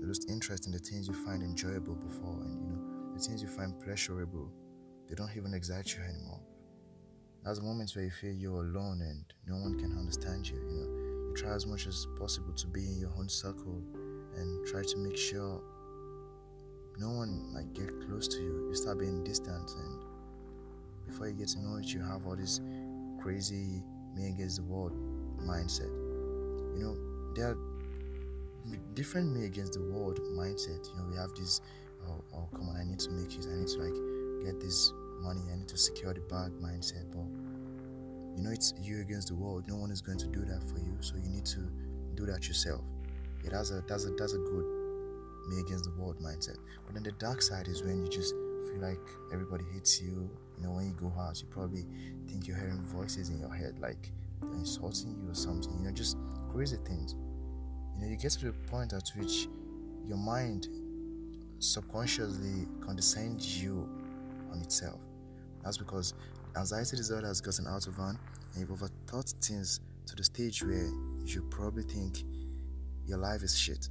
You 0.00 0.06
lose 0.06 0.26
interest 0.28 0.66
in 0.66 0.72
the 0.72 0.78
things 0.78 1.06
you 1.06 1.14
find 1.14 1.42
enjoyable 1.42 1.94
before, 1.94 2.40
and 2.42 2.60
you 2.60 2.68
know, 2.68 3.14
the 3.14 3.20
things 3.20 3.40
you 3.40 3.48
find 3.48 3.78
pleasurable, 3.80 4.50
they 5.08 5.14
don't 5.14 5.30
even 5.36 5.54
excite 5.54 5.94
you 5.94 6.02
anymore. 6.02 6.40
There's 7.44 7.60
moments 7.60 7.94
where 7.94 8.04
you 8.04 8.10
feel 8.10 8.32
you're 8.32 8.64
alone 8.64 9.00
and 9.02 9.24
no 9.46 9.56
one 9.56 9.78
can 9.78 9.96
understand 9.98 10.48
you. 10.48 10.56
You 10.56 10.76
know, 10.76 11.28
you 11.28 11.34
try 11.36 11.54
as 11.54 11.66
much 11.66 11.86
as 11.86 12.06
possible 12.18 12.54
to 12.54 12.66
be 12.66 12.86
in 12.86 12.98
your 12.98 13.10
own 13.18 13.28
circle 13.28 13.82
and 14.36 14.66
try 14.66 14.82
to 14.82 14.96
make 14.96 15.16
sure 15.16 15.60
no 16.98 17.10
one 17.10 17.52
like 17.52 17.72
get 17.74 17.90
close 18.06 18.28
to 18.28 18.36
you. 18.40 18.68
You 18.68 18.74
start 18.74 18.98
being 18.98 19.24
distant, 19.24 19.70
and 19.70 20.02
before 21.06 21.28
you 21.28 21.34
get 21.34 21.48
to 21.48 21.60
know 21.60 21.76
it, 21.76 21.86
you 21.86 22.00
have 22.00 22.26
all 22.26 22.36
this 22.36 22.60
crazy 23.20 23.82
me 24.14 24.28
against 24.28 24.56
the 24.56 24.62
world 24.62 24.92
mindset. 25.42 25.90
You 26.76 26.82
know, 26.82 27.34
there 27.34 27.50
are 27.50 27.58
different 28.94 29.34
me 29.34 29.44
against 29.44 29.74
the 29.74 29.82
world 29.82 30.20
mindset. 30.32 30.86
You 30.88 30.96
know, 30.98 31.08
we 31.10 31.16
have 31.16 31.34
this, 31.34 31.60
oh, 32.08 32.24
oh, 32.34 32.48
come 32.54 32.68
on, 32.68 32.76
I 32.76 32.84
need 32.84 33.00
to 33.00 33.10
make 33.10 33.34
it. 33.36 33.46
I 33.50 33.56
need 33.56 33.68
to 33.68 33.78
like 33.78 34.13
get 34.44 34.60
this 34.60 34.92
money. 35.20 35.40
I 35.52 35.56
need 35.56 35.68
to 35.68 35.78
secure 35.78 36.12
the 36.12 36.20
bag 36.20 36.52
mindset. 36.60 37.10
But 37.10 37.26
you 38.36 38.42
know, 38.44 38.50
it's 38.50 38.74
you 38.80 39.00
against 39.00 39.28
the 39.28 39.34
world. 39.34 39.64
No 39.68 39.76
one 39.76 39.90
is 39.90 40.00
going 40.00 40.18
to 40.18 40.26
do 40.26 40.44
that 40.44 40.62
for 40.62 40.78
you. 40.78 40.96
So 41.00 41.16
you 41.16 41.28
need 41.28 41.46
to 41.46 41.60
do 42.14 42.26
that 42.26 42.46
yourself. 42.46 42.82
Yeah, 43.42 43.50
that's 43.52 43.70
a 43.70 43.82
that's 43.86 44.04
a 44.04 44.10
that's 44.10 44.34
a 44.34 44.38
good 44.38 44.66
me 45.48 45.60
against 45.60 45.84
the 45.84 45.90
world 46.00 46.18
mindset. 46.20 46.56
But 46.86 46.94
then 46.94 47.02
the 47.02 47.12
dark 47.12 47.42
side 47.42 47.68
is 47.68 47.82
when 47.82 48.04
you 48.04 48.08
just 48.08 48.34
feel 48.68 48.80
like 48.80 49.00
everybody 49.32 49.64
hates 49.72 50.00
you. 50.00 50.30
You 50.56 50.64
know, 50.64 50.72
when 50.72 50.86
you 50.86 50.92
go 50.92 51.12
out, 51.18 51.40
you 51.40 51.48
probably 51.48 51.84
think 52.28 52.46
you're 52.46 52.56
hearing 52.56 52.82
voices 52.84 53.30
in 53.30 53.40
your 53.40 53.52
head 53.52 53.78
like 53.80 54.10
they're 54.40 54.52
insulting 54.54 55.16
you 55.22 55.30
or 55.30 55.34
something. 55.34 55.72
You 55.78 55.86
know, 55.86 55.92
just 55.92 56.16
crazy 56.48 56.76
things. 56.86 57.14
You 57.94 58.02
know, 58.02 58.08
you 58.08 58.16
get 58.16 58.32
to 58.32 58.46
the 58.46 58.52
point 58.52 58.92
at 58.92 59.10
which 59.16 59.48
your 60.06 60.18
mind 60.18 60.68
subconsciously 61.58 62.66
condescends 62.80 63.62
you 63.62 63.88
on 64.54 64.62
itself. 64.62 65.00
That's 65.62 65.78
because 65.78 66.14
anxiety 66.56 66.96
disorder 66.96 67.26
has 67.26 67.40
gotten 67.40 67.66
out 67.66 67.86
of 67.86 67.96
hand 67.96 68.18
and 68.54 68.60
you've 68.60 68.78
overthought 68.78 69.32
things 69.44 69.80
to 70.06 70.14
the 70.14 70.24
stage 70.24 70.62
where 70.62 70.90
you 71.24 71.42
probably 71.50 71.82
think 71.82 72.22
your 73.06 73.18
life 73.18 73.42
is 73.42 73.58
shit. 73.58 73.88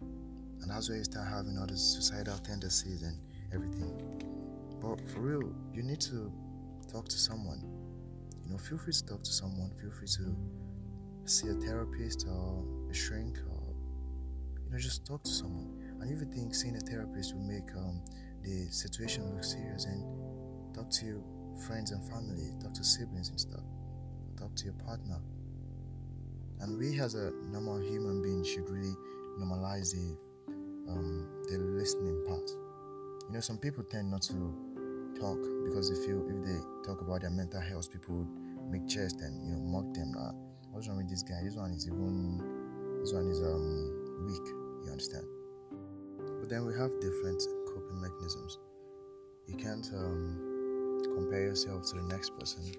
And 0.00 0.70
that's 0.70 0.88
where 0.88 0.98
you 0.98 1.04
start 1.04 1.28
having 1.28 1.58
all 1.58 1.66
these 1.66 1.80
suicidal 1.80 2.38
tendencies 2.38 3.02
and 3.02 3.18
everything. 3.52 3.92
But 4.80 5.08
for 5.08 5.20
real, 5.20 5.52
you 5.72 5.82
need 5.82 6.00
to 6.02 6.32
talk 6.90 7.08
to 7.08 7.18
someone. 7.18 7.62
You 8.44 8.52
know, 8.52 8.58
feel 8.58 8.78
free 8.78 8.92
to 8.92 9.06
talk 9.06 9.22
to 9.22 9.32
someone. 9.32 9.70
Feel 9.80 9.90
free 9.90 10.08
to 10.08 10.36
see 11.24 11.48
a 11.48 11.54
therapist 11.54 12.26
or 12.28 12.64
a 12.90 12.94
shrink 12.94 13.38
or 13.38 13.74
you 14.64 14.70
know 14.72 14.78
just 14.78 15.06
talk 15.06 15.22
to 15.22 15.30
someone. 15.30 15.70
And 16.00 16.10
if 16.10 16.18
you 16.18 16.26
think 16.26 16.54
seeing 16.54 16.76
a 16.76 16.80
therapist 16.80 17.34
will 17.34 17.42
make 17.42 17.70
um, 17.76 18.02
the 18.42 18.70
situation 18.70 19.32
look 19.34 19.44
serious, 19.44 19.84
and 19.84 20.04
talk 20.74 20.90
to 20.90 21.06
your 21.06 21.22
friends 21.66 21.92
and 21.92 22.02
family, 22.10 22.50
talk 22.60 22.72
to 22.74 22.84
siblings 22.84 23.28
and 23.28 23.40
stuff, 23.40 23.64
talk 24.38 24.54
to 24.56 24.64
your 24.64 24.74
partner. 24.74 25.20
And 26.60 26.78
we 26.78 27.00
as 27.00 27.14
a 27.14 27.32
normal 27.50 27.80
human 27.80 28.22
being 28.22 28.44
should 28.44 28.68
really 28.68 28.94
normalize 29.38 29.92
the 29.92 30.16
um, 30.90 31.28
the 31.48 31.58
listening 31.58 32.22
part. 32.26 32.48
You 33.28 33.34
know, 33.34 33.40
some 33.40 33.58
people 33.58 33.82
tend 33.84 34.10
not 34.10 34.22
to 34.22 34.54
talk 35.18 35.38
because 35.64 35.90
they 35.90 36.06
feel 36.06 36.22
if 36.28 36.44
they 36.44 36.58
talk 36.84 37.00
about 37.00 37.22
their 37.22 37.30
mental 37.30 37.60
health, 37.60 37.90
people 37.90 38.16
would 38.16 38.70
make 38.70 38.86
jest 38.86 39.20
and 39.20 39.42
you 39.44 39.54
know 39.54 39.62
mock 39.62 39.92
them. 39.94 40.12
Uh, 40.18 40.32
what's 40.70 40.88
wrong 40.88 40.98
with 40.98 41.08
this 41.08 41.22
guy? 41.22 41.40
This 41.42 41.56
one 41.56 41.72
is 41.72 41.86
even 41.86 42.38
this 43.00 43.12
one 43.12 43.28
is 43.28 43.40
um 43.40 44.26
weak. 44.26 44.46
You 44.84 44.90
understand? 44.90 45.26
But 46.40 46.48
then 46.48 46.66
we 46.66 46.74
have 46.74 46.90
different 47.00 47.42
coping 47.74 48.00
mechanisms. 48.00 48.58
You 49.46 49.56
can't 49.56 49.88
um, 49.94 51.02
compare 51.16 51.42
yourself 51.42 51.82
to 51.90 51.96
the 51.96 52.02
next 52.02 52.30
person. 52.38 52.72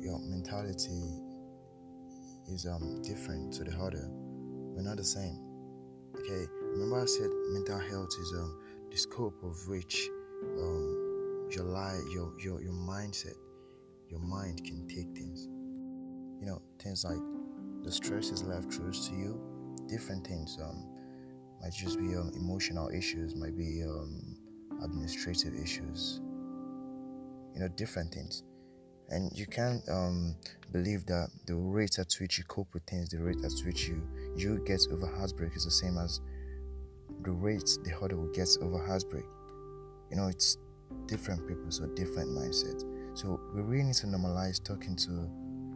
Your 0.00 0.18
mentality 0.20 1.02
is 2.48 2.66
um 2.66 3.02
different 3.02 3.52
to 3.54 3.64
the 3.64 3.76
other. 3.76 4.08
We're 4.10 4.82
not 4.82 4.96
the 4.96 5.04
same. 5.04 5.38
Okay, 6.16 6.46
remember 6.60 7.00
I 7.02 7.06
said 7.06 7.30
mental 7.50 7.78
health 7.78 8.14
is 8.20 8.32
um 8.38 8.58
the 8.90 8.96
scope 8.96 9.36
of 9.42 9.56
which 9.68 10.08
um 10.58 11.48
your 11.50 11.64
life, 11.64 12.02
your 12.12 12.32
your 12.38 12.62
your 12.62 12.72
mindset, 12.72 13.36
your 14.08 14.20
mind 14.20 14.64
can 14.64 14.86
take 14.88 15.08
things. 15.16 15.48
You 16.40 16.46
know, 16.46 16.62
things 16.78 17.04
like 17.04 17.18
the 17.82 17.90
stresses 17.90 18.44
life 18.44 18.70
throws 18.70 19.08
to 19.08 19.14
you, 19.14 19.40
different 19.88 20.26
things. 20.26 20.58
Um, 20.62 20.84
might 21.60 21.72
just 21.72 21.98
be 21.98 22.14
um, 22.16 22.30
emotional 22.34 22.88
issues, 22.90 23.34
might 23.34 23.56
be 23.56 23.82
um, 23.82 24.36
administrative 24.82 25.54
issues. 25.54 26.20
You 27.54 27.60
know, 27.60 27.68
different 27.68 28.12
things 28.12 28.44
and 29.10 29.36
you 29.36 29.46
can't 29.46 29.82
um, 29.88 30.36
believe 30.72 31.06
that 31.06 31.30
the 31.46 31.54
rate 31.54 31.98
at 31.98 32.12
which 32.20 32.38
you 32.38 32.44
cope 32.44 32.68
with 32.74 32.82
things, 32.84 33.08
the 33.10 33.18
rate 33.18 33.42
at 33.44 33.52
which 33.64 33.88
you 33.88 34.02
you 34.36 34.62
get 34.66 34.80
over 34.92 35.06
heartbreak 35.06 35.56
is 35.56 35.64
the 35.64 35.70
same 35.70 35.96
as 35.98 36.20
the 37.22 37.30
rate 37.30 37.68
the 37.84 37.96
other 38.02 38.16
will 38.16 38.32
get 38.32 38.48
over 38.60 38.84
heartbreak. 38.86 39.24
You 40.10 40.16
know, 40.16 40.28
it's 40.28 40.58
different 41.06 41.46
people, 41.48 41.70
so 41.70 41.86
different 41.86 42.30
mindsets. 42.30 42.84
So 43.18 43.40
we 43.54 43.62
really 43.62 43.84
need 43.84 43.94
to 43.96 44.06
normalize 44.06 44.62
talking 44.62 44.94
to 44.96 45.10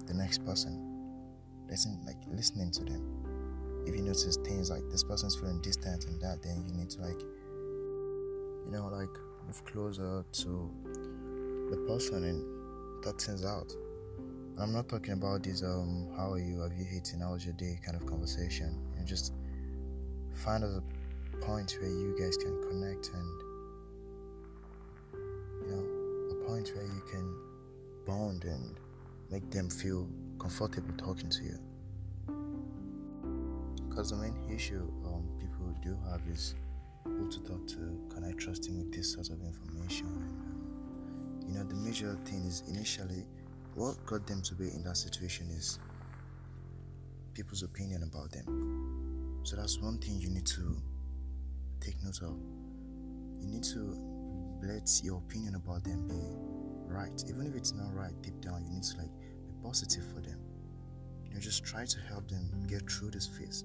the 0.06 0.14
next 0.14 0.44
person. 0.44 0.88
Listen, 1.68 2.00
like 2.04 2.16
listening 2.30 2.70
to 2.72 2.84
them. 2.84 3.21
If 3.86 3.96
you 3.96 4.02
notice 4.02 4.36
things 4.44 4.70
like 4.70 4.88
this 4.90 5.02
person's 5.02 5.36
feeling 5.36 5.60
distant 5.60 6.06
and 6.06 6.20
that, 6.20 6.42
then 6.42 6.64
you 6.66 6.74
need 6.74 6.90
to 6.90 7.00
like, 7.00 7.20
you 7.20 8.70
know, 8.70 8.88
like 8.92 9.10
move 9.46 9.64
closer 9.64 10.24
to 10.32 10.70
the 11.70 11.76
person 11.88 12.24
and 12.24 13.02
talk 13.02 13.20
things 13.20 13.44
out. 13.44 13.72
I'm 14.58 14.72
not 14.72 14.88
talking 14.88 15.14
about 15.14 15.42
this 15.42 15.62
um 15.62 16.08
how 16.16 16.32
are 16.32 16.38
you, 16.38 16.60
have 16.60 16.72
you 16.72 16.86
eaten, 16.94 17.20
how 17.20 17.32
was 17.32 17.44
your 17.44 17.54
day 17.54 17.78
kind 17.84 17.96
of 17.96 18.06
conversation. 18.06 18.78
You 18.98 19.04
just 19.04 19.32
find 20.34 20.62
a 20.62 20.82
point 21.40 21.76
where 21.80 21.90
you 21.90 22.16
guys 22.18 22.36
can 22.36 22.60
connect 22.68 23.10
and 23.14 23.42
you 25.62 25.72
know, 25.72 26.36
a 26.36 26.48
point 26.48 26.70
where 26.74 26.84
you 26.84 27.02
can 27.10 27.34
bond 28.06 28.44
and 28.44 28.78
make 29.30 29.50
them 29.50 29.70
feel 29.70 30.08
comfortable 30.38 30.94
talking 30.96 31.30
to 31.30 31.42
you. 31.44 31.58
Because 33.92 34.08
the 34.08 34.16
main 34.16 34.34
issue 34.50 34.90
um, 35.04 35.28
people 35.38 35.66
do 35.82 35.94
have 36.08 36.22
is 36.26 36.54
who 37.04 37.28
to 37.28 37.40
talk 37.40 37.66
to, 37.66 38.00
can 38.08 38.24
I 38.24 38.32
trust 38.32 38.66
him 38.66 38.78
with 38.78 38.90
this 38.90 39.12
sort 39.12 39.28
of 39.28 39.42
information? 39.42 40.06
And, 40.06 41.44
um, 41.44 41.46
you 41.46 41.54
know, 41.58 41.64
the 41.64 41.74
major 41.74 42.18
thing 42.24 42.46
is 42.46 42.62
initially 42.68 43.26
what 43.74 44.02
got 44.06 44.26
them 44.26 44.40
to 44.40 44.54
be 44.54 44.68
in 44.68 44.82
that 44.84 44.96
situation 44.96 45.50
is 45.50 45.78
people's 47.34 47.62
opinion 47.62 48.02
about 48.04 48.32
them. 48.32 49.40
So 49.42 49.56
that's 49.56 49.78
one 49.78 49.98
thing 49.98 50.18
you 50.18 50.30
need 50.30 50.46
to 50.46 50.80
take 51.78 52.02
note 52.02 52.22
of. 52.22 52.38
You 53.42 53.46
need 53.46 53.64
to 53.64 53.94
let 54.62 54.88
your 55.04 55.18
opinion 55.18 55.56
about 55.56 55.84
them 55.84 56.08
be 56.08 56.14
right. 56.90 57.22
Even 57.28 57.46
if 57.46 57.54
it's 57.54 57.74
not 57.74 57.94
right 57.94 58.14
deep 58.22 58.40
down, 58.40 58.64
you 58.64 58.70
need 58.70 58.84
to 58.84 58.96
like 58.96 59.12
be 59.44 59.52
positive 59.62 60.06
for 60.14 60.22
them. 60.22 60.41
You 61.32 61.40
just 61.40 61.64
try 61.64 61.84
to 61.84 62.00
help 62.08 62.28
them 62.28 62.66
get 62.68 62.90
through 62.90 63.10
this 63.10 63.26
phase. 63.26 63.64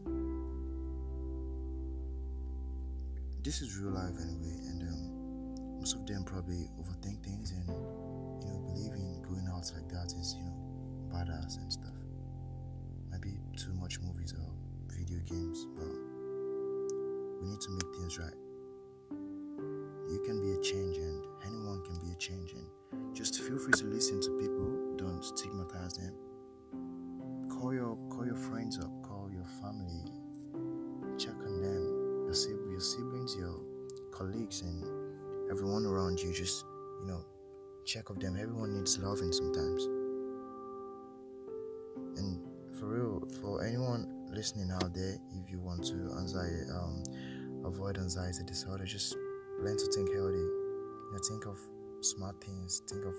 This 3.44 3.62
is 3.62 3.78
real 3.78 3.92
life 3.92 4.16
anyway, 4.22 4.56
and 4.68 4.82
um, 4.84 5.80
most 5.80 5.96
of 5.96 6.06
them 6.06 6.24
probably 6.24 6.68
overthink 6.80 7.24
things 7.24 7.52
and 7.52 7.68
you 7.68 8.50
know 8.50 8.60
believe 8.68 8.94
in 8.94 9.22
going 9.22 9.48
out 9.48 9.72
like 9.76 9.88
that 9.90 10.14
is 10.20 10.36
you 10.38 10.44
know 10.44 10.56
badass 11.14 11.58
and 11.58 11.72
stuff. 11.72 11.96
Maybe 13.12 13.38
too 13.56 13.74
much 13.74 14.00
movies 14.00 14.34
or 14.34 14.52
video 14.88 15.20
games, 15.20 15.66
but 15.76 15.88
we 17.42 17.50
need 17.50 17.62
to 17.62 17.72
make 17.72 17.96
things 17.96 18.20
right. 18.20 18.36
You 20.10 20.24
can 20.26 20.42
be 20.42 20.52
a 20.54 20.62
change, 20.62 20.98
and 20.98 21.24
anyone 21.46 21.84
can 21.84 22.00
be 22.00 22.12
a 22.12 22.16
change, 22.16 22.54
and 22.54 23.16
just 23.16 23.40
feel 23.42 23.60
free 23.60 23.74
to 23.74 23.86
listen 23.86 24.22
to 24.22 24.30
people. 24.40 24.96
Don't 24.98 25.24
stigmatize 25.24 25.94
them. 25.94 26.14
Call 27.60 27.74
your 27.74 27.98
call 28.10 28.26
your 28.26 28.36
friends 28.36 28.78
up. 28.78 28.92
Call 29.02 29.32
your 29.34 29.46
family. 29.60 30.06
Check 31.18 31.34
on 31.44 31.62
them. 31.62 32.26
Your, 32.26 32.34
sib- 32.34 32.70
your 32.70 32.80
siblings, 32.80 33.36
your 33.36 33.60
colleagues, 34.12 34.62
and 34.62 34.86
everyone 35.50 35.86
around 35.86 36.20
you. 36.20 36.32
Just 36.34 36.66
you 37.02 37.08
know, 37.08 37.26
check 37.84 38.12
of 38.12 38.20
them. 38.20 38.38
Everyone 38.40 38.76
needs 38.76 39.00
loving 39.00 39.32
sometimes. 39.32 39.86
And 42.18 42.46
for 42.80 42.86
real, 42.94 43.28
for 43.42 43.66
anyone 43.66 44.28
listening 44.32 44.70
out 44.72 44.94
there, 44.94 45.18
if 45.34 45.50
you 45.50 45.60
want 45.60 45.84
to 45.86 46.14
anxiety, 46.20 46.70
um, 46.72 47.04
avoid 47.66 47.98
anxiety 47.98 48.44
disorder, 48.46 48.86
just 48.86 49.16
learn 49.62 49.78
to 49.78 49.86
think 49.96 50.14
healthy. 50.14 50.38
You 50.38 51.10
know, 51.12 51.20
think 51.28 51.48
of 51.48 51.58
smart 52.02 52.40
things, 52.44 52.84
think 52.88 53.04
of 53.04 53.16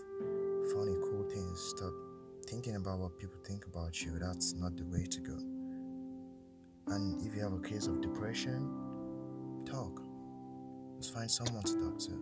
funny, 0.73 0.95
cool 1.11 1.27
things. 1.29 1.75
Stop 1.77 1.93
thinking 2.49 2.77
about 2.77 2.99
what 2.99 3.19
people 3.19 3.39
think 3.45 3.67
about 3.67 4.01
you. 4.03 4.19
That's 4.19 4.55
not 4.55 4.75
the 4.75 4.85
way 4.87 5.05
to 5.05 5.21
go. 5.21 5.35
And 6.87 7.21
if 7.27 7.35
you 7.35 7.43
have 7.43 7.53
a 7.53 7.61
case 7.61 7.87
of 7.87 8.01
depression, 8.01 8.71
talk. 9.67 10.01
Just 10.97 11.13
find 11.13 11.31
someone 11.31 11.63
to 11.65 11.75
talk 11.75 11.99
to. 11.99 12.13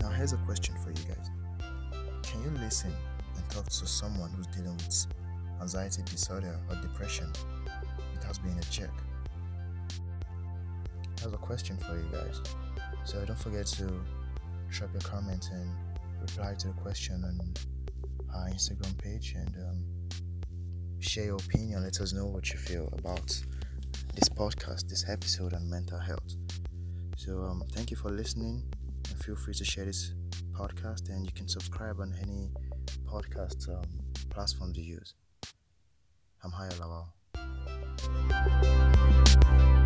Now, 0.00 0.10
here's 0.10 0.34
a 0.34 0.36
question 0.44 0.74
for 0.84 0.90
you 0.90 1.04
guys 1.08 1.30
Can 2.22 2.42
you 2.42 2.50
listen 2.62 2.92
and 3.36 3.50
talk 3.50 3.64
to 3.64 3.86
someone 3.86 4.30
who's 4.32 4.48
dealing 4.48 4.76
with 4.76 5.06
anxiety 5.62 6.02
disorder 6.02 6.60
or 6.68 6.76
depression 6.82 7.32
without 8.12 8.38
being 8.44 8.58
a 8.58 8.70
jerk? 8.70 8.90
Here's 11.18 11.32
a 11.32 11.38
question 11.38 11.78
for 11.78 11.96
you 11.96 12.04
guys. 12.12 12.42
So 13.04 13.24
don't 13.24 13.38
forget 13.38 13.66
to 13.66 13.86
drop 14.70 14.92
your 14.92 15.02
comment 15.02 15.48
and 15.52 15.70
reply 16.20 16.54
to 16.58 16.68
the 16.68 16.74
question 16.74 17.24
on 17.24 17.54
our 18.34 18.48
Instagram 18.50 18.96
page 18.98 19.34
and 19.36 19.54
um, 19.68 19.84
share 21.00 21.24
your 21.24 21.36
opinion. 21.36 21.82
Let 21.82 22.00
us 22.00 22.12
know 22.12 22.26
what 22.26 22.50
you 22.52 22.58
feel 22.58 22.88
about 22.98 23.26
this 24.14 24.28
podcast, 24.28 24.88
this 24.88 25.08
episode 25.08 25.54
on 25.54 25.68
mental 25.68 25.98
health. 25.98 26.36
So 27.16 27.42
um, 27.42 27.62
thank 27.72 27.90
you 27.90 27.96
for 27.96 28.10
listening 28.10 28.62
and 29.08 29.18
feel 29.18 29.36
free 29.36 29.54
to 29.54 29.64
share 29.64 29.84
this 29.84 30.14
podcast 30.52 31.08
and 31.08 31.26
you 31.26 31.32
can 31.32 31.48
subscribe 31.48 32.00
on 32.00 32.14
any 32.22 32.50
podcast 33.06 33.68
um, 33.68 33.84
platform 34.30 34.72
you 34.74 34.82
use. 34.82 35.14
I'm. 39.62 39.79